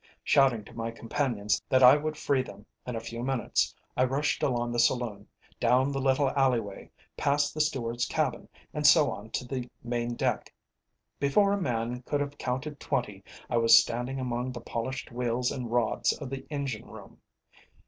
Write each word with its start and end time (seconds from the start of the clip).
Shouting 0.23 0.63
to 0.65 0.73
my 0.73 0.89
companions 0.89 1.61
that 1.69 1.83
I 1.83 1.95
would 1.95 2.17
free 2.17 2.41
them 2.41 2.65
in 2.87 2.95
a 2.95 2.99
few 2.99 3.21
minutes, 3.21 3.75
I 3.95 4.03
rushed 4.03 4.41
along 4.41 4.71
the 4.71 4.79
saloon, 4.79 5.27
down 5.59 5.91
the 5.91 6.01
little 6.01 6.31
alleyway, 6.31 6.89
past 7.15 7.53
the 7.53 7.61
steward's 7.61 8.07
cabin, 8.07 8.49
and 8.73 8.87
so 8.87 9.11
on 9.11 9.29
to 9.29 9.45
the 9.45 9.69
main 9.83 10.15
deck. 10.15 10.51
Before 11.19 11.53
a 11.53 11.61
man 11.61 12.01
could 12.01 12.19
have 12.19 12.39
counted 12.39 12.79
twenty 12.79 13.23
I 13.47 13.57
was 13.57 13.77
standing 13.77 14.19
among 14.19 14.53
the 14.53 14.61
polished 14.61 15.11
wheels 15.11 15.51
and 15.51 15.71
rods 15.71 16.13
of 16.13 16.31
the 16.31 16.47
engine 16.49 16.87
room. 16.87 17.19